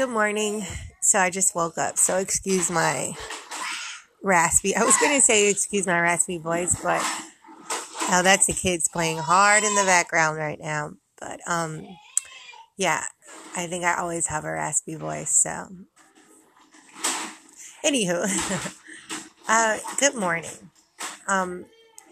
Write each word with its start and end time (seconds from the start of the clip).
Good 0.00 0.08
morning. 0.08 0.64
So 1.02 1.18
I 1.18 1.28
just 1.28 1.54
woke 1.54 1.76
up. 1.76 1.98
So 1.98 2.16
excuse 2.16 2.70
my 2.70 3.12
raspy. 4.22 4.74
I 4.74 4.82
was 4.82 4.96
going 4.96 5.14
to 5.14 5.20
say 5.20 5.50
excuse 5.50 5.86
my 5.86 6.00
raspy 6.00 6.38
voice, 6.38 6.74
but 6.82 7.02
oh, 8.08 8.22
that's 8.24 8.46
the 8.46 8.54
kids 8.54 8.88
playing 8.88 9.18
hard 9.18 9.62
in 9.62 9.74
the 9.74 9.82
background 9.84 10.38
right 10.38 10.58
now. 10.58 10.92
But 11.20 11.40
um 11.46 11.86
yeah, 12.78 13.04
I 13.54 13.66
think 13.66 13.84
I 13.84 13.98
always 13.98 14.26
have 14.28 14.44
a 14.44 14.50
raspy 14.50 14.94
voice. 14.94 15.32
So 15.32 15.68
anywho, 17.84 18.24
uh 19.50 19.78
good 19.98 20.14
morning. 20.14 20.70
Um 21.28 21.66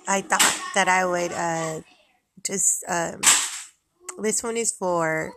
I 0.06 0.20
thought 0.20 0.60
that 0.74 0.88
I 0.88 1.06
would 1.06 1.32
uh 1.32 1.80
just 2.44 2.84
um 2.86 3.22
this 4.20 4.42
one 4.42 4.58
is 4.58 4.72
for 4.72 5.32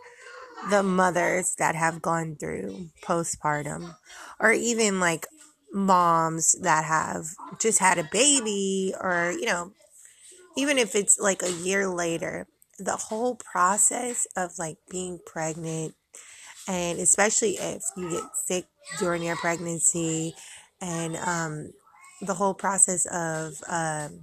the 0.70 0.82
mothers 0.82 1.54
that 1.56 1.74
have 1.74 2.02
gone 2.02 2.36
through 2.36 2.88
postpartum 3.02 3.96
or 4.38 4.52
even 4.52 5.00
like 5.00 5.26
moms 5.72 6.52
that 6.60 6.84
have 6.84 7.26
just 7.58 7.78
had 7.78 7.98
a 7.98 8.08
baby 8.12 8.94
or 9.00 9.32
you 9.38 9.46
know 9.46 9.72
even 10.56 10.78
if 10.78 10.94
it's 10.94 11.18
like 11.18 11.42
a 11.42 11.50
year 11.50 11.88
later 11.88 12.46
the 12.78 12.96
whole 12.96 13.36
process 13.36 14.26
of 14.36 14.50
like 14.58 14.76
being 14.90 15.18
pregnant 15.24 15.94
and 16.68 16.98
especially 16.98 17.52
if 17.52 17.82
you 17.96 18.10
get 18.10 18.24
sick 18.34 18.66
during 18.98 19.22
your 19.22 19.36
pregnancy 19.36 20.34
and 20.80 21.16
um 21.16 21.70
the 22.20 22.34
whole 22.34 22.54
process 22.54 23.06
of 23.06 23.54
um 23.68 24.20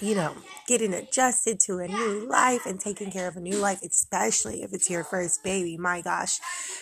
you 0.00 0.14
know, 0.14 0.34
getting 0.66 0.94
adjusted 0.94 1.60
to 1.60 1.78
a 1.78 1.88
new 1.88 2.28
life 2.28 2.66
and 2.66 2.80
taking 2.80 3.10
care 3.10 3.28
of 3.28 3.36
a 3.36 3.40
new 3.40 3.56
life, 3.56 3.80
especially 3.82 4.62
if 4.62 4.72
it's 4.72 4.90
your 4.90 5.04
first 5.04 5.42
baby. 5.42 5.76
My 5.76 6.00
gosh, 6.00 6.38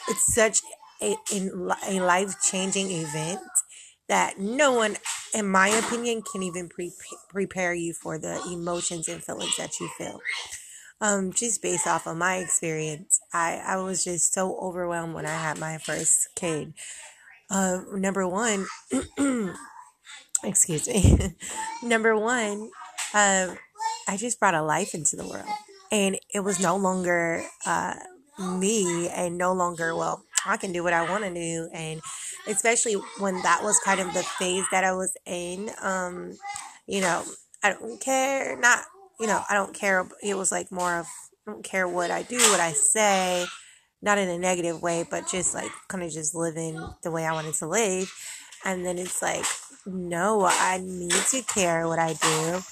it's 0.08 0.34
such 0.34 0.60
a, 1.00 1.16
a 1.88 2.00
life 2.00 2.40
changing 2.42 2.90
event 2.90 3.40
that 4.08 4.38
no 4.38 4.72
one, 4.72 4.96
in 5.34 5.48
my 5.48 5.68
opinion, 5.68 6.22
can 6.22 6.42
even 6.42 6.68
pre- 6.68 6.92
prepare 7.28 7.74
you 7.74 7.92
for 7.92 8.18
the 8.18 8.40
emotions 8.52 9.08
and 9.08 9.22
feelings 9.22 9.56
that 9.56 9.78
you 9.80 9.88
feel. 9.98 10.20
Um, 11.00 11.32
just 11.32 11.62
based 11.62 11.86
off 11.86 12.06
of 12.06 12.16
my 12.16 12.36
experience, 12.36 13.20
I, 13.32 13.60
I 13.66 13.76
was 13.76 14.04
just 14.04 14.32
so 14.32 14.56
overwhelmed 14.60 15.14
when 15.14 15.26
I 15.26 15.34
had 15.34 15.58
my 15.58 15.78
first 15.78 16.28
kid. 16.36 16.74
Uh, 17.50 17.80
number 17.94 18.26
one, 18.26 18.66
excuse 20.44 20.86
me. 20.86 21.34
number 21.82 22.16
one, 22.16 22.70
um, 23.14 23.58
I 24.08 24.16
just 24.16 24.40
brought 24.40 24.54
a 24.54 24.62
life 24.62 24.94
into 24.94 25.16
the 25.16 25.26
world. 25.26 25.48
And 25.90 26.18
it 26.32 26.40
was 26.40 26.58
no 26.58 26.76
longer 26.76 27.44
uh, 27.66 27.94
me 28.38 29.08
and 29.08 29.36
no 29.36 29.52
longer, 29.52 29.94
well, 29.94 30.24
I 30.46 30.56
can 30.56 30.72
do 30.72 30.82
what 30.82 30.92
I 30.92 31.08
want 31.08 31.24
to 31.24 31.34
do. 31.34 31.68
And 31.72 32.00
especially 32.48 32.94
when 33.18 33.42
that 33.42 33.62
was 33.62 33.78
kind 33.84 34.00
of 34.00 34.12
the 34.14 34.22
phase 34.22 34.64
that 34.72 34.84
I 34.84 34.92
was 34.92 35.14
in, 35.26 35.70
um, 35.80 36.32
you 36.86 37.00
know, 37.00 37.24
I 37.62 37.74
don't 37.74 38.00
care, 38.00 38.58
not, 38.58 38.84
you 39.20 39.26
know, 39.26 39.42
I 39.48 39.54
don't 39.54 39.74
care. 39.74 40.08
It 40.22 40.36
was 40.36 40.50
like 40.50 40.72
more 40.72 40.96
of, 40.96 41.06
I 41.46 41.52
don't 41.52 41.64
care 41.64 41.86
what 41.86 42.10
I 42.10 42.22
do, 42.22 42.36
what 42.36 42.60
I 42.60 42.72
say, 42.72 43.44
not 44.00 44.18
in 44.18 44.28
a 44.28 44.38
negative 44.38 44.82
way, 44.82 45.04
but 45.08 45.28
just 45.28 45.54
like 45.54 45.70
kind 45.88 46.02
of 46.02 46.10
just 46.10 46.34
living 46.34 46.82
the 47.02 47.10
way 47.10 47.24
I 47.24 47.32
wanted 47.32 47.54
to 47.54 47.66
live. 47.66 48.12
And 48.64 48.84
then 48.84 48.98
it's 48.98 49.22
like, 49.22 49.44
no, 49.84 50.44
I 50.44 50.80
need 50.82 51.12
to 51.12 51.42
care 51.42 51.86
what 51.86 51.98
I 51.98 52.14
do 52.14 52.62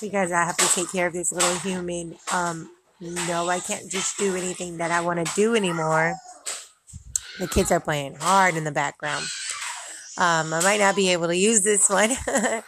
because 0.00 0.32
I 0.32 0.44
have 0.44 0.56
to 0.56 0.68
take 0.74 0.90
care 0.92 1.06
of 1.06 1.12
this 1.12 1.32
little 1.32 1.54
human. 1.56 2.16
Um, 2.32 2.70
no, 3.00 3.48
I 3.48 3.60
can't 3.60 3.90
just 3.90 4.18
do 4.18 4.36
anything 4.36 4.78
that 4.78 4.90
I 4.90 5.00
want 5.00 5.26
to 5.26 5.34
do 5.34 5.54
anymore. 5.54 6.14
The 7.38 7.48
kids 7.48 7.70
are 7.70 7.80
playing 7.80 8.16
hard 8.16 8.56
in 8.56 8.64
the 8.64 8.70
background. 8.70 9.24
Um, 10.18 10.52
I 10.52 10.62
might 10.62 10.80
not 10.80 10.96
be 10.96 11.12
able 11.12 11.28
to 11.28 11.36
use 11.36 11.62
this 11.62 11.88
one, 11.88 12.10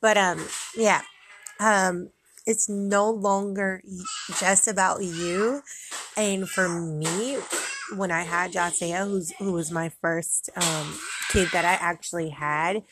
but 0.00 0.16
um, 0.16 0.44
yeah, 0.76 1.02
um, 1.60 2.10
it's 2.46 2.68
no 2.68 3.10
longer 3.10 3.82
just 4.40 4.66
about 4.66 5.04
you. 5.04 5.62
And 6.16 6.48
for 6.48 6.68
me, 6.68 7.38
when 7.94 8.10
I 8.10 8.22
had 8.22 8.52
Josiah, 8.52 9.04
who's 9.04 9.32
who 9.38 9.52
was 9.52 9.70
my 9.70 9.90
first 10.00 10.50
um, 10.56 10.98
kid 11.30 11.48
that 11.52 11.64
I 11.64 11.74
actually 11.74 12.30
had, 12.30 12.82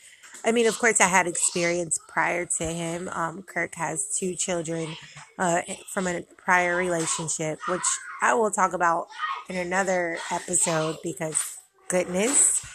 I 0.45 0.51
mean, 0.51 0.67
of 0.67 0.77
course, 0.79 1.01
I 1.01 1.07
had 1.07 1.27
experience 1.27 1.99
prior 2.07 2.45
to 2.57 2.65
him. 2.65 3.09
Um, 3.11 3.43
Kirk 3.43 3.75
has 3.75 4.15
two 4.17 4.35
children 4.35 4.95
uh, 5.37 5.61
from 5.93 6.07
a 6.07 6.23
prior 6.37 6.75
relationship, 6.75 7.59
which 7.67 7.81
I 8.21 8.33
will 8.33 8.51
talk 8.51 8.73
about 8.73 9.07
in 9.49 9.55
another 9.55 10.17
episode 10.31 10.97
because, 11.03 11.57
goodness, 11.87 12.65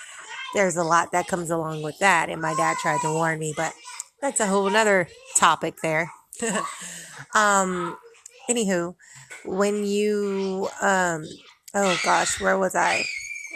there's 0.54 0.76
a 0.76 0.84
lot 0.84 1.12
that 1.12 1.28
comes 1.28 1.50
along 1.50 1.82
with 1.82 1.98
that. 1.98 2.28
And 2.28 2.40
my 2.40 2.54
dad 2.54 2.76
tried 2.78 3.00
to 3.02 3.12
warn 3.12 3.38
me, 3.38 3.54
but 3.56 3.72
that's 4.20 4.40
a 4.40 4.46
whole 4.46 4.74
other 4.74 5.08
topic 5.36 5.76
there. 5.82 6.10
um, 7.34 7.96
anywho, 8.48 8.94
when 9.44 9.84
you, 9.84 10.68
um, 10.80 11.24
oh 11.74 11.98
gosh, 12.04 12.40
where 12.40 12.58
was 12.58 12.74
I? 12.74 13.04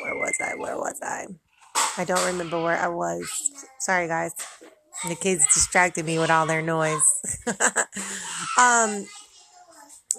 Where 0.03 0.17
was 0.17 0.37
I? 0.41 0.55
Where 0.57 0.77
was 0.77 0.99
I? 1.03 1.27
I 1.99 2.05
don't 2.05 2.25
remember 2.27 2.63
where 2.63 2.77
I 2.79 2.89
was. 2.89 3.29
Sorry, 3.79 4.07
guys. 4.09 4.35
The 5.09 5.15
kids 5.15 5.47
distracted 5.53 6.05
me 6.05 6.19
with 6.19 6.31
all 6.31 6.47
their 6.47 6.63
noise. 6.63 7.03
um, 8.59 9.07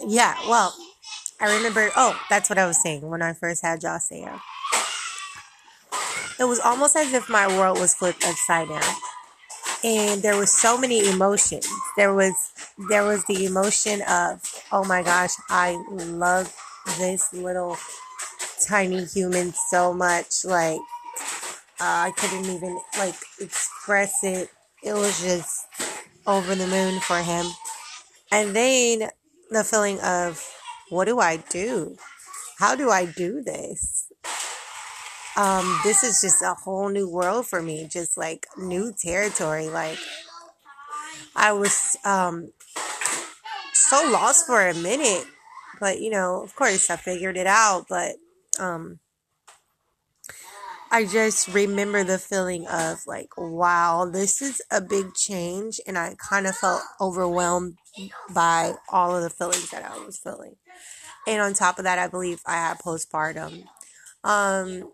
yeah, 0.05 0.35
well, 0.47 0.73
I 1.39 1.55
remember. 1.57 1.89
Oh, 1.95 2.19
that's 2.29 2.49
what 2.49 2.59
I 2.59 2.67
was 2.67 2.81
saying 2.81 3.07
when 3.07 3.21
I 3.21 3.33
first 3.33 3.63
had 3.63 3.81
Josiah. 3.81 4.39
It 6.39 6.43
was 6.43 6.59
almost 6.59 6.95
as 6.95 7.13
if 7.13 7.29
my 7.29 7.47
world 7.47 7.79
was 7.79 7.95
flipped 7.95 8.23
upside 8.25 8.69
down, 8.69 8.95
and 9.83 10.21
there 10.21 10.37
was 10.37 10.53
so 10.53 10.77
many 10.77 11.09
emotions. 11.09 11.67
There 11.95 12.13
was 12.13 12.33
there 12.89 13.03
was 13.03 13.25
the 13.25 13.45
emotion 13.45 14.01
of, 14.03 14.41
oh 14.71 14.83
my 14.85 15.01
gosh, 15.01 15.33
I 15.49 15.83
love 15.89 16.55
this 16.99 17.33
little 17.33 17.77
tiny 18.65 19.05
human 19.05 19.53
so 19.69 19.93
much. 19.93 20.45
Like 20.45 20.79
I 21.79 22.11
couldn't 22.17 22.45
even 22.45 22.79
like 22.97 23.15
express 23.39 24.23
it. 24.23 24.49
It 24.83 24.93
was 24.93 25.21
just 25.21 25.67
over 26.25 26.55
the 26.55 26.67
moon 26.67 26.99
for 27.01 27.17
him. 27.17 27.45
And 28.31 28.55
then 28.55 29.09
the 29.49 29.63
feeling 29.63 29.99
of 30.01 30.45
what 30.89 31.05
do 31.05 31.19
I 31.19 31.37
do? 31.37 31.95
How 32.59 32.75
do 32.75 32.89
I 32.89 33.05
do 33.05 33.41
this? 33.41 34.11
Um, 35.35 35.79
this 35.83 36.03
is 36.03 36.21
just 36.21 36.41
a 36.41 36.55
whole 36.55 36.89
new 36.89 37.07
world 37.07 37.45
for 37.45 37.61
me, 37.61 37.87
just 37.87 38.17
like 38.17 38.47
new 38.57 38.91
territory. 38.91 39.69
Like 39.69 39.99
I 41.35 41.51
was 41.51 41.95
um 42.03 42.51
so 43.73 44.09
lost 44.11 44.47
for 44.47 44.67
a 44.67 44.73
minute, 44.73 45.25
but 45.79 46.01
you 46.01 46.09
know, 46.09 46.41
of 46.41 46.55
course 46.55 46.89
I 46.89 46.95
figured 46.95 47.37
it 47.37 47.47
out, 47.47 47.85
but 47.87 48.15
um 48.59 48.99
I 50.89 51.05
just 51.05 51.49
remember 51.49 52.03
the 52.03 52.17
feeling 52.17 52.65
of 52.67 53.05
like, 53.05 53.29
wow, 53.37 54.09
this 54.11 54.41
is 54.41 54.61
a 54.71 54.81
big 54.81 55.13
change. 55.13 55.79
And 55.85 55.97
I 55.97 56.15
kind 56.17 56.47
of 56.47 56.55
felt 56.55 56.81
overwhelmed 57.01 57.77
by 58.33 58.73
all 58.89 59.15
of 59.15 59.23
the 59.23 59.29
feelings 59.29 59.69
that 59.71 59.83
I 59.83 59.97
was 60.05 60.17
feeling. 60.17 60.55
And 61.27 61.41
on 61.41 61.53
top 61.53 61.77
of 61.77 61.83
that, 61.83 61.99
I 61.99 62.07
believe 62.07 62.41
I 62.45 62.53
had 62.53 62.79
postpartum. 62.79 63.65
Um, 64.23 64.91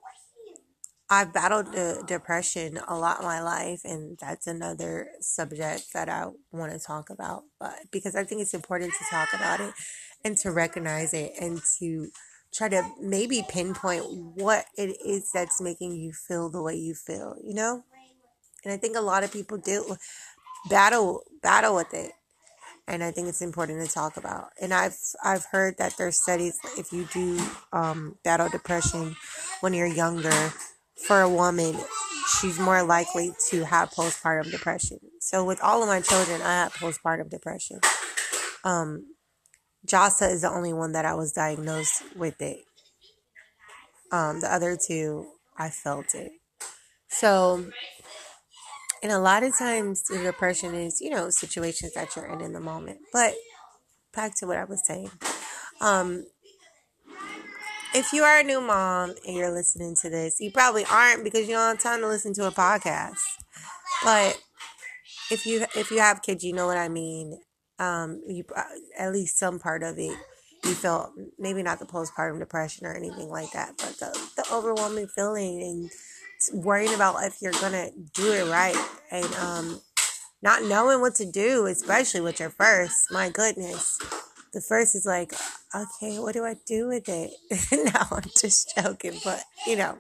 I've 1.10 1.32
battled 1.32 2.08
depression 2.08 2.80
a 2.88 2.98
lot 2.98 3.20
in 3.20 3.26
my 3.26 3.42
life, 3.42 3.82
and 3.84 4.18
that's 4.20 4.48
another 4.48 5.10
subject 5.20 5.94
that 5.94 6.10
I 6.10 6.28
want 6.52 6.72
to 6.72 6.80
talk 6.80 7.12
about. 7.12 7.44
But 7.60 7.76
because 7.92 8.16
I 8.16 8.24
think 8.24 8.42
it's 8.42 8.56
important 8.56 8.94
to 8.94 9.06
talk 9.12 9.32
about 9.34 9.60
it 9.60 9.74
and 10.26 10.36
to 10.38 10.52
recognize 10.52 11.14
it 11.14 11.34
and 11.40 11.62
to 11.80 12.10
try 12.54 12.70
to 12.70 12.84
maybe 13.02 13.44
pinpoint 13.50 14.06
what 14.36 14.66
it 14.78 14.98
is 15.06 15.32
that's 15.34 15.62
making 15.62 15.96
you 15.96 16.12
feel 16.14 16.50
the 16.50 16.62
way 16.62 16.76
you 16.76 16.94
feel, 16.94 17.36
you 17.44 17.54
know? 17.54 17.84
And 18.64 18.74
I 18.74 18.78
think 18.78 18.96
a 18.96 19.02
lot 19.02 19.24
of 19.24 19.32
people 19.32 19.58
do 19.58 19.98
battle 20.70 21.24
battle 21.42 21.76
with 21.76 21.94
it. 21.94 22.12
And 22.86 23.02
I 23.02 23.12
think 23.12 23.30
it's 23.30 23.42
important 23.42 23.86
to 23.86 23.94
talk 23.94 24.18
about. 24.18 24.50
And 24.62 24.74
I've 24.74 24.98
I've 25.24 25.46
heard 25.46 25.78
that 25.78 25.98
there's 25.98 26.22
studies 26.22 26.60
if 26.78 26.92
you 26.92 27.08
do 27.14 27.42
um, 27.72 28.18
battle 28.24 28.50
depression 28.50 29.16
when 29.62 29.74
you're 29.74 29.88
younger, 29.88 30.52
for 30.96 31.22
a 31.22 31.30
woman, 31.30 31.76
she's 32.40 32.60
more 32.60 32.84
likely 32.84 33.34
to 33.50 33.66
have 33.66 33.92
postpartum 33.92 34.52
depression. 34.52 35.00
So 35.20 35.44
with 35.44 35.62
all 35.62 35.82
of 35.82 35.90
my 35.90 36.02
children, 36.02 36.42
I 36.42 36.64
have 36.64 36.74
postpartum 36.74 37.30
depression. 37.30 37.80
Um, 38.64 39.13
Jasa 39.88 40.32
is 40.32 40.42
the 40.42 40.50
only 40.50 40.74
one 40.74 40.94
that 40.94 41.06
I 41.06 41.14
was 41.14 41.34
diagnosed 41.34 42.04
with 42.16 42.42
it. 42.42 42.60
Um, 44.12 44.42
the 44.42 44.54
other 44.54 44.78
two, 44.78 45.28
I 45.58 45.70
felt 45.70 46.16
it. 46.16 46.32
So, 47.08 47.66
and 49.02 49.12
a 49.12 49.20
lot 49.20 49.44
of 49.44 49.58
times 49.58 50.04
the 50.04 50.20
depression 50.20 50.74
is, 50.76 51.02
you 51.02 51.10
know, 51.10 51.30
situations 51.30 51.94
that 51.94 52.16
you're 52.16 52.26
in 52.28 52.42
in 52.42 52.54
the 52.54 52.60
moment. 52.60 53.00
But 53.12 53.34
back 54.14 54.36
to 54.38 54.48
what 54.48 54.58
I 54.58 54.64
was 54.64 54.86
saying. 54.86 55.12
Um, 55.82 56.26
if 57.94 58.14
you 58.14 58.24
are 58.24 58.40
a 58.40 58.44
new 58.44 58.62
mom 58.62 59.14
and 59.26 59.36
you're 59.36 59.52
listening 59.52 59.96
to 60.02 60.10
this, 60.10 60.40
you 60.40 60.52
probably 60.52 60.86
aren't 60.90 61.24
because 61.24 61.48
you 61.48 61.56
don't 61.56 61.76
have 61.76 61.80
time 61.80 62.02
to 62.02 62.08
listen 62.08 62.34
to 62.36 62.48
a 62.48 62.52
podcast. 62.52 63.20
But 64.04 64.40
if 65.30 65.46
you 65.46 65.66
if 65.76 65.92
you 65.92 66.00
have 66.00 66.22
kids, 66.22 66.44
you 66.44 66.54
know 66.54 66.66
what 66.66 66.78
I 66.78 66.90
mean. 66.90 67.40
Um, 67.80 68.22
you 68.28 68.46
at 68.98 69.12
least 69.12 69.40
some 69.40 69.60
part 69.60 69.84
of 69.84 69.98
it 69.98 70.18
you 70.64 70.74
felt 70.74 71.12
maybe 71.38 71.62
not 71.62 71.80
the 71.80 71.86
postpartum 71.86 72.40
depression 72.40 72.88
or 72.88 72.94
anything 72.94 73.30
like 73.30 73.52
that, 73.52 73.74
but 73.78 73.98
the 74.00 74.18
the 74.38 74.46
overwhelming 74.54 75.08
feeling 75.08 75.62
and 75.62 76.64
worrying 76.64 76.94
about 76.94 77.24
if 77.24 77.42
you're 77.42 77.52
gonna 77.54 77.90
do 78.14 78.32
it 78.32 78.50
right 78.50 78.78
and 79.12 79.26
um 79.36 79.82
not 80.42 80.64
knowing 80.64 81.02
what 81.02 81.16
to 81.16 81.26
do, 81.26 81.66
especially 81.68 82.22
with 82.22 82.40
your 82.40 82.50
first. 82.50 83.12
My 83.12 83.30
goodness 83.30 84.00
the 84.54 84.62
first 84.62 84.96
is 84.96 85.06
like, 85.06 85.34
okay, 85.74 86.20
what 86.20 86.34
do 86.34 86.46
I 86.46 86.56
do 86.68 86.88
with 86.88 87.10
it? 87.10 87.32
no, 87.72 88.02
I'm 88.12 88.30
just 88.40 88.74
joking, 88.76 89.20
but 89.24 89.44
you 89.68 89.76
know. 89.76 89.98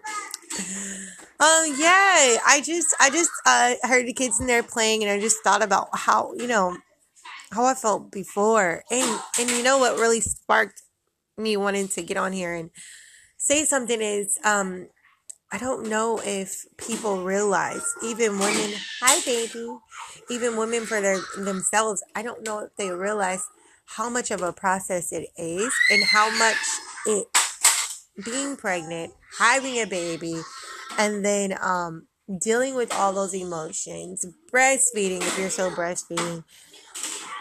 Um, 1.40 1.74
yeah, 1.76 2.38
I 2.46 2.62
just, 2.64 2.96
I 3.00 3.10
just, 3.10 3.32
uh, 3.46 3.74
heard 3.82 4.06
the 4.06 4.14
kids 4.14 4.40
in 4.40 4.46
there 4.46 4.62
playing 4.62 5.04
and 5.04 5.12
I 5.12 5.20
just 5.20 5.44
thought 5.44 5.64
about 5.64 5.90
how, 5.92 6.34
you 6.36 6.46
know, 6.46 6.78
how 7.54 7.66
I 7.66 7.74
felt 7.74 8.12
before. 8.12 8.84
And, 8.92 9.20
and 9.40 9.50
you 9.50 9.64
know 9.64 9.78
what 9.78 10.00
really 10.00 10.22
sparked 10.22 10.82
me 11.38 11.58
wanting 11.58 11.88
to 11.90 12.02
get 12.02 12.18
on 12.18 12.34
here 12.34 12.54
and 12.54 12.70
say 13.38 13.66
something 13.66 14.02
is, 14.02 14.38
um, 14.44 14.88
I 15.52 15.60
don't 15.60 15.88
know 15.88 16.20
if 16.24 16.66
people 16.78 17.24
realize, 17.24 17.86
even 18.04 18.40
women, 18.40 18.72
hi 19.02 19.22
baby, 19.24 19.68
even 20.30 20.58
women 20.58 20.86
for 20.86 21.00
their 21.00 21.20
themselves, 21.38 22.04
I 22.16 22.24
don't 22.24 22.44
know 22.44 22.60
if 22.60 22.76
they 22.76 22.90
realize 22.90 23.46
how 23.86 24.10
much 24.10 24.32
of 24.32 24.42
a 24.42 24.52
process 24.52 25.12
it 25.12 25.28
is 25.38 25.72
and 25.92 26.04
how 26.04 26.36
much 26.40 26.58
it 27.06 27.28
being 28.26 28.56
pregnant, 28.56 29.14
having 29.38 29.76
a 29.76 29.86
baby, 29.86 30.42
and 30.98 31.24
then 31.24 31.56
um 31.62 32.08
dealing 32.42 32.74
with 32.74 32.92
all 32.94 33.14
those 33.14 33.34
emotions, 33.36 34.26
breastfeeding 34.52 35.22
if 35.22 35.38
you're 35.38 35.50
still 35.50 35.72
breastfeeding, 35.72 36.44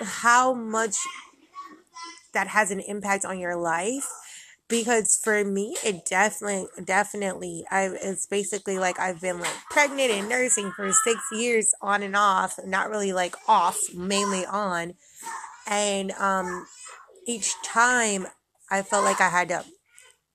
how 0.02 0.52
much 0.54 0.96
that 2.34 2.48
has 2.48 2.70
an 2.70 2.80
impact 2.80 3.24
on 3.24 3.38
your 3.38 3.56
life 3.56 4.08
because 4.68 5.20
for 5.22 5.44
me 5.44 5.76
it 5.84 6.06
definitely 6.06 6.66
definitely 6.84 7.64
i 7.70 7.90
it's 8.00 8.26
basically 8.26 8.78
like 8.78 8.98
i've 8.98 9.20
been 9.20 9.38
like 9.38 9.54
pregnant 9.68 10.10
and 10.10 10.28
nursing 10.28 10.70
for 10.72 10.90
six 11.04 11.20
years 11.30 11.72
on 11.82 12.02
and 12.02 12.16
off 12.16 12.58
not 12.64 12.88
really 12.88 13.12
like 13.12 13.36
off 13.48 13.78
mainly 13.94 14.46
on. 14.46 14.94
And 15.66 16.10
um, 16.12 16.66
each 17.26 17.52
time 17.64 18.26
I 18.70 18.82
felt 18.82 19.04
like 19.04 19.20
I 19.20 19.28
had 19.28 19.48
to 19.48 19.64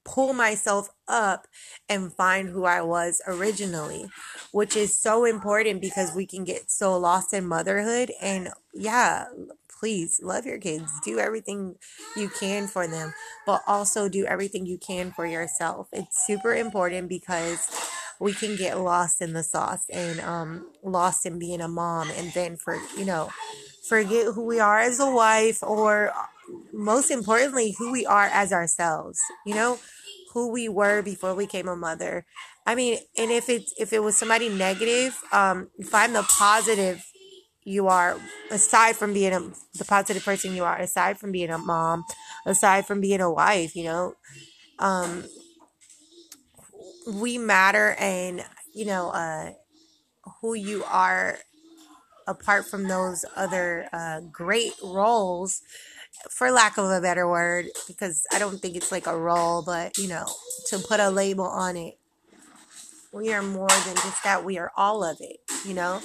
pull 0.08 0.34
myself 0.34 0.90
up 1.08 1.48
and 1.90 2.14
find 2.14 2.50
who 2.50 2.66
I 2.66 2.82
was 2.82 3.22
originally, 3.28 4.08
which 4.52 4.76
is 4.76 4.98
so 4.98 5.26
important 5.26 5.82
because 5.82 6.16
we 6.16 6.26
can 6.26 6.44
get 6.44 6.72
so 6.72 6.98
lost 6.98 7.34
in 7.34 7.46
motherhood. 7.46 8.12
And 8.22 8.50
yeah, 8.74 9.26
please 9.80 10.20
love 10.24 10.46
your 10.46 10.58
kids, 10.58 10.92
do 11.04 11.20
everything 11.20 11.76
you 12.16 12.30
can 12.30 12.68
for 12.68 12.88
them, 12.88 13.14
but 13.46 13.62
also 13.68 14.10
do 14.10 14.26
everything 14.26 14.66
you 14.66 14.78
can 14.78 15.12
for 15.12 15.26
yourself. 15.26 15.88
It's 15.92 16.26
super 16.26 16.56
important 16.56 17.10
because 17.10 17.70
we 18.20 18.34
can 18.34 18.56
get 18.56 18.80
lost 18.80 19.22
in 19.22 19.34
the 19.34 19.44
sauce 19.44 19.86
and 19.92 20.20
um 20.22 20.66
lost 20.84 21.26
in 21.28 21.38
being 21.38 21.62
a 21.62 21.68
mom 21.68 22.10
and 22.18 22.32
then 22.34 22.58
for 22.58 22.76
you 22.98 23.06
know 23.06 23.30
forget 23.88 24.34
who 24.34 24.44
we 24.44 24.60
are 24.60 24.80
as 24.80 25.00
a 25.00 25.12
wife 25.12 25.62
or 25.62 26.12
most 26.78 27.12
importantly 27.12 27.76
who 27.80 27.92
we 27.92 28.06
are 28.06 28.28
as 28.28 28.54
ourselves 28.54 29.20
you 29.46 29.56
know 29.56 29.80
who 30.34 30.52
we 30.52 30.70
were 30.70 31.02
before 31.02 31.36
we 31.36 31.46
became 31.46 31.68
a 31.68 31.76
mother. 31.76 32.26
I 32.66 32.76
mean 32.76 33.00
and 33.18 33.32
if 33.32 33.50
it's 33.50 33.74
if 33.80 33.94
it 33.94 34.00
was 34.04 34.18
somebody 34.18 34.50
negative 34.50 35.18
um 35.32 35.70
find 35.86 36.16
the 36.16 36.24
positive 36.24 37.06
you 37.66 37.88
are 37.88 38.18
aside 38.52 38.96
from 38.96 39.14
being 39.14 39.34
a 39.34 39.40
the 39.78 39.86
positive 39.86 40.24
person 40.24 40.56
you 40.56 40.64
are 40.66 40.78
aside 40.78 41.20
from 41.20 41.32
being 41.32 41.50
a 41.50 41.58
mom 41.58 42.06
aside 42.46 42.86
from 42.88 43.02
being 43.02 43.22
a 43.22 43.32
wife 43.32 43.76
you 43.76 43.84
know 43.86 44.16
um 44.80 45.26
we 47.08 47.38
matter 47.38 47.96
and 48.00 48.44
you 48.74 48.86
know 48.86 49.10
uh 49.10 49.52
who 50.42 50.54
you 50.54 50.84
are 50.86 51.40
apart 52.28 52.66
from 52.68 52.88
those 52.88 53.26
other 53.36 53.90
uh, 53.94 54.22
great 54.32 54.74
roles, 54.84 55.62
for 56.30 56.52
lack 56.52 56.78
of 56.78 56.86
a 56.90 57.02
better 57.02 57.28
word, 57.28 57.68
because 57.88 58.26
I 58.34 58.40
don't 58.40 58.60
think 58.60 58.76
it's 58.76 58.92
like 58.92 59.08
a 59.08 59.18
role, 59.18 59.64
but 59.64 59.98
you 59.98 60.08
know, 60.08 60.26
to 60.68 60.80
put 60.80 61.00
a 61.00 61.10
label 61.10 61.46
on 61.46 61.78
it, 61.78 61.98
we 63.14 63.34
are 63.34 63.42
more 63.42 63.68
than 63.70 63.96
just 63.96 64.24
that. 64.24 64.44
We 64.44 64.58
are 64.58 64.72
all 64.76 65.04
of 65.04 65.18
it, 65.20 65.38
you 65.66 65.74
know? 65.74 66.02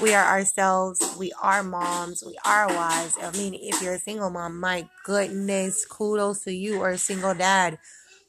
We 0.00 0.12
are 0.12 0.24
ourselves. 0.24 1.00
We 1.18 1.32
are 1.42 1.62
moms. 1.62 2.22
We 2.24 2.36
are 2.44 2.68
wives. 2.68 3.16
I 3.20 3.30
mean, 3.32 3.54
if 3.54 3.80
you're 3.80 3.94
a 3.94 3.98
single 3.98 4.28
mom, 4.28 4.60
my 4.60 4.88
goodness, 5.04 5.86
kudos 5.86 6.44
to 6.44 6.52
you, 6.52 6.80
or 6.80 6.90
a 6.90 6.98
single 6.98 7.34
dad. 7.34 7.78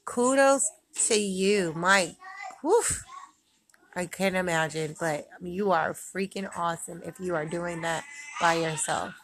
Kudos 0.06 0.69
to 1.07 1.19
you. 1.19 1.74
My, 1.75 2.15
woof 2.63 3.04
I 3.98 4.06
can't 4.06 4.36
imagine, 4.36 4.95
but 5.00 5.27
you 5.42 5.71
are 5.71 5.92
freaking 5.94 6.48
awesome 6.56 7.01
if 7.04 7.19
you 7.19 7.33
are 7.36 7.45
doing 7.45 7.81
that 7.81 8.04
by 8.39 8.54
yourself. 8.54 9.15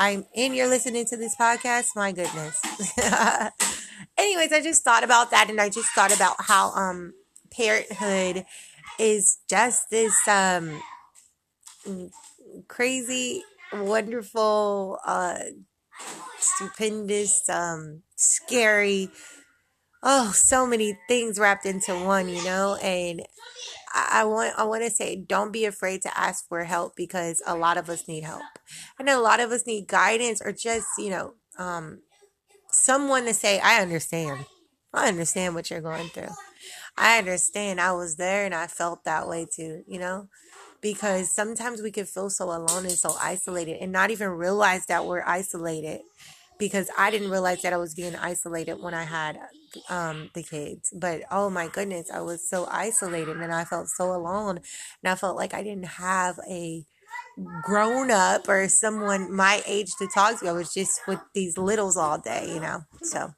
I'm 0.00 0.26
in 0.34 0.54
you're 0.54 0.68
listening 0.68 1.06
to 1.08 1.18
this 1.18 1.36
podcast. 1.36 1.88
My 1.96 2.12
goodness. 2.12 2.60
Anyways, 4.18 4.52
I 4.52 4.62
just 4.62 4.84
thought 4.84 5.04
about 5.04 5.30
that, 5.32 5.50
and 5.50 5.60
I 5.60 5.70
just 5.70 5.90
thought 5.90 6.16
about 6.16 6.36
how 6.40 6.70
um 6.72 7.14
parenthood 7.52 8.46
is 8.98 9.38
just 9.50 9.90
this 9.90 10.14
um 10.28 10.80
crazy, 12.68 13.42
wonderful, 13.72 14.98
uh 15.06 15.38
stupendous, 16.38 17.48
um 17.48 18.02
scary. 18.16 19.10
Oh, 20.02 20.32
so 20.32 20.66
many 20.66 20.98
things 21.08 21.38
wrapped 21.38 21.66
into 21.66 21.94
one, 21.94 22.28
you 22.28 22.42
know, 22.44 22.76
and 22.82 23.22
I 23.92 24.24
want 24.24 24.54
I 24.58 24.64
want 24.64 24.82
to 24.84 24.90
say 24.90 25.16
don't 25.16 25.52
be 25.52 25.64
afraid 25.64 26.02
to 26.02 26.18
ask 26.18 26.48
for 26.48 26.64
help 26.64 26.94
because 26.96 27.42
a 27.46 27.56
lot 27.56 27.76
of 27.76 27.88
us 27.90 28.06
need 28.08 28.24
help. 28.24 28.42
Know 29.00 29.20
a 29.20 29.22
lot 29.22 29.40
of 29.40 29.50
us 29.50 29.66
need 29.66 29.88
guidance 29.88 30.40
or 30.42 30.52
just, 30.52 30.86
you 30.98 31.10
know, 31.10 31.34
um 31.58 32.00
someone 32.70 33.24
to 33.26 33.34
say 33.34 33.60
I 33.60 33.82
understand. 33.82 34.46
I 34.94 35.08
understand 35.08 35.54
what 35.54 35.70
you're 35.70 35.80
going 35.80 36.08
through. 36.08 36.30
I 36.96 37.18
understand. 37.18 37.80
I 37.80 37.92
was 37.92 38.16
there 38.16 38.44
and 38.44 38.54
I 38.54 38.66
felt 38.66 39.04
that 39.04 39.28
way 39.28 39.46
too, 39.50 39.82
you 39.86 39.98
know? 39.98 40.28
Because 40.80 41.34
sometimes 41.34 41.82
we 41.82 41.90
can 41.90 42.06
feel 42.06 42.30
so 42.30 42.46
alone 42.46 42.86
and 42.86 42.92
so 42.92 43.16
isolated 43.20 43.78
and 43.80 43.92
not 43.92 44.10
even 44.10 44.30
realize 44.30 44.86
that 44.86 45.06
we're 45.06 45.24
isolated 45.26 46.00
because 46.58 46.88
I 46.98 47.10
didn't 47.10 47.30
realize 47.30 47.62
that 47.62 47.72
I 47.72 47.78
was 47.78 47.94
being 47.94 48.16
isolated 48.16 48.82
when 48.82 48.94
I 48.94 49.04
had 49.04 49.38
um, 49.88 50.30
the 50.34 50.42
kids. 50.42 50.92
But 50.96 51.22
oh 51.30 51.50
my 51.50 51.68
goodness, 51.68 52.10
I 52.10 52.20
was 52.20 52.48
so 52.48 52.66
isolated 52.70 53.36
and 53.36 53.52
I 53.52 53.64
felt 53.64 53.88
so 53.88 54.12
alone. 54.12 54.58
And 55.02 55.12
I 55.12 55.14
felt 55.14 55.36
like 55.36 55.54
I 55.54 55.62
didn't 55.62 55.86
have 55.86 56.38
a 56.48 56.84
grown 57.62 58.10
up 58.10 58.48
or 58.48 58.68
someone 58.68 59.34
my 59.34 59.62
age 59.66 59.90
to 59.98 60.08
talk 60.12 60.40
to. 60.40 60.48
I 60.48 60.52
was 60.52 60.72
just 60.72 61.00
with 61.06 61.20
these 61.34 61.56
littles 61.58 61.96
all 61.96 62.18
day, 62.18 62.50
you 62.52 62.60
know. 62.60 62.82
So 63.02 63.34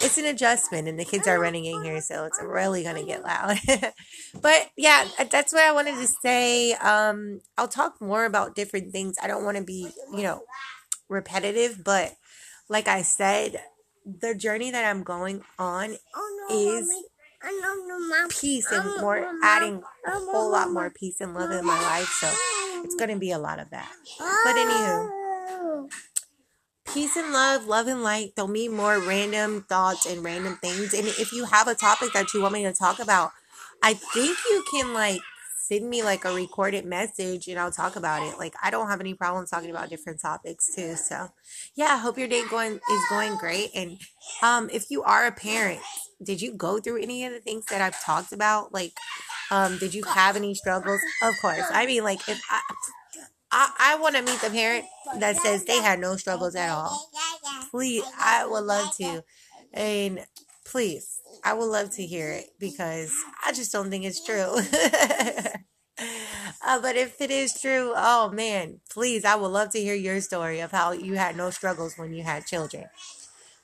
it's 0.00 0.18
an 0.18 0.24
adjustment 0.24 0.88
and 0.88 0.98
the 0.98 1.04
kids 1.04 1.26
are 1.28 1.38
running 1.38 1.66
in 1.66 1.82
here 1.82 2.00
so 2.00 2.24
it's 2.24 2.40
really 2.42 2.82
going 2.82 2.96
to 2.96 3.04
get 3.04 3.22
loud 3.22 3.58
but 4.40 4.70
yeah 4.76 5.06
that's 5.30 5.52
what 5.52 5.62
i 5.62 5.72
wanted 5.72 5.94
to 5.96 6.06
say 6.06 6.72
um 6.74 7.40
i'll 7.58 7.68
talk 7.68 8.00
more 8.00 8.24
about 8.24 8.54
different 8.54 8.90
things 8.90 9.16
i 9.22 9.26
don't 9.26 9.44
want 9.44 9.56
to 9.56 9.62
be 9.62 9.90
you 10.14 10.22
know 10.22 10.42
repetitive 11.10 11.84
but 11.84 12.14
like 12.68 12.88
I 12.88 13.02
said, 13.02 13.60
the 14.06 14.34
journey 14.34 14.70
that 14.70 14.84
I'm 14.84 15.02
going 15.02 15.42
on 15.58 15.96
oh, 16.14 16.48
is 16.50 16.90
peace 18.40 18.70
and 18.70 19.00
more 19.00 19.28
adding 19.42 19.82
a 20.06 20.10
whole 20.10 20.50
lot 20.50 20.70
more 20.70 20.90
peace 20.90 21.20
and 21.20 21.34
love 21.34 21.50
in 21.50 21.64
my 21.64 21.80
life. 21.82 22.08
So 22.20 22.30
it's 22.84 22.94
going 22.94 23.10
to 23.10 23.18
be 23.18 23.32
a 23.32 23.38
lot 23.38 23.58
of 23.58 23.70
that. 23.70 23.90
But 24.18 24.54
anywho, 24.54 25.90
peace 26.92 27.16
and 27.16 27.32
love, 27.32 27.66
love 27.66 27.88
and 27.88 28.02
light. 28.02 28.34
Don't 28.36 28.52
be 28.52 28.68
more 28.68 29.00
random 29.00 29.66
thoughts 29.68 30.06
and 30.06 30.24
random 30.24 30.56
things. 30.62 30.94
And 30.94 31.06
if 31.06 31.32
you 31.32 31.44
have 31.46 31.66
a 31.66 31.74
topic 31.74 32.12
that 32.12 32.32
you 32.32 32.42
want 32.42 32.54
me 32.54 32.62
to 32.62 32.72
talk 32.72 33.00
about, 33.00 33.32
I 33.82 33.94
think 33.94 34.38
you 34.48 34.64
can 34.70 34.94
like 34.94 35.20
send 35.68 35.88
me 35.90 36.02
like 36.02 36.24
a 36.24 36.34
recorded 36.34 36.84
message 36.84 37.48
and 37.48 37.58
I'll 37.58 37.72
talk 37.72 37.96
about 37.96 38.22
it. 38.22 38.38
Like 38.38 38.54
I 38.62 38.70
don't 38.70 38.88
have 38.88 39.00
any 39.00 39.14
problems 39.14 39.50
talking 39.50 39.70
about 39.70 39.90
different 39.90 40.20
topics 40.20 40.74
too. 40.74 40.94
So 40.94 41.28
yeah, 41.74 41.86
I 41.86 41.96
hope 41.96 42.18
your 42.18 42.28
day 42.28 42.42
going 42.48 42.74
is 42.74 43.02
going 43.10 43.36
great. 43.36 43.70
And 43.74 43.98
um 44.42 44.70
if 44.72 44.90
you 44.90 45.02
are 45.02 45.26
a 45.26 45.32
parent, 45.32 45.80
did 46.22 46.40
you 46.40 46.52
go 46.54 46.78
through 46.78 47.02
any 47.02 47.24
of 47.24 47.32
the 47.32 47.40
things 47.40 47.64
that 47.66 47.80
I've 47.80 48.02
talked 48.02 48.32
about? 48.32 48.72
Like 48.72 48.92
um 49.50 49.78
did 49.78 49.94
you 49.94 50.04
have 50.04 50.36
any 50.36 50.54
struggles? 50.54 51.00
Of 51.22 51.34
course. 51.40 51.64
I 51.70 51.86
mean 51.86 52.04
like 52.04 52.28
if 52.28 52.40
I 52.50 52.60
I, 53.50 53.72
I 53.78 53.96
want 53.96 54.16
to 54.16 54.22
meet 54.22 54.40
the 54.40 54.50
parent 54.50 54.84
that 55.18 55.36
says 55.36 55.64
they 55.64 55.80
had 55.80 55.98
no 55.98 56.16
struggles 56.16 56.54
at 56.54 56.68
all. 56.70 57.10
Please, 57.70 58.04
I 58.18 58.46
would 58.46 58.64
love 58.64 58.94
to. 58.96 59.22
And 59.72 60.24
please, 60.70 61.20
I 61.44 61.54
would 61.54 61.66
love 61.66 61.90
to 61.92 62.06
hear 62.06 62.30
it 62.30 62.50
because 62.58 63.12
I 63.44 63.52
just 63.52 63.72
don't 63.72 63.90
think 63.90 64.04
it's 64.04 64.24
true. 64.24 64.56
uh, 66.66 66.80
but 66.80 66.96
if 66.96 67.20
it 67.20 67.30
is 67.30 67.60
true, 67.60 67.92
oh 67.96 68.30
man, 68.30 68.80
please, 68.90 69.24
I 69.24 69.36
would 69.36 69.48
love 69.48 69.70
to 69.70 69.80
hear 69.80 69.94
your 69.94 70.20
story 70.20 70.60
of 70.60 70.72
how 70.72 70.92
you 70.92 71.14
had 71.14 71.36
no 71.36 71.50
struggles 71.50 71.96
when 71.96 72.12
you 72.12 72.22
had 72.22 72.46
children. 72.46 72.86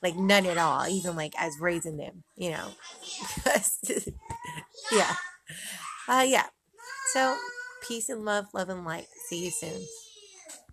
Like 0.02 0.16
none 0.16 0.46
at 0.46 0.58
all, 0.58 0.88
even 0.88 1.14
like 1.14 1.32
as 1.38 1.52
raising 1.60 1.96
them, 1.96 2.24
you 2.36 2.50
know. 2.50 2.68
yeah. 4.92 5.14
Uh, 6.08 6.24
yeah. 6.26 6.46
So, 7.12 7.36
peace 7.86 8.08
and 8.08 8.24
love, 8.24 8.46
love 8.52 8.68
and 8.68 8.84
light. 8.84 9.06
See 9.28 9.44
you 9.44 9.50
soon. 9.50 9.86